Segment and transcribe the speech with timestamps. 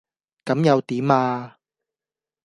[0.45, 1.59] 咁又點呀?